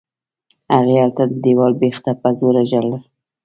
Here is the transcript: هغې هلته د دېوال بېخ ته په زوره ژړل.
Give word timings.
هغې 0.73 0.95
هلته 1.03 1.23
د 1.27 1.31
دېوال 1.43 1.73
بېخ 1.81 1.95
ته 2.05 2.11
په 2.21 2.29
زوره 2.39 2.63
ژړل. 2.69 2.93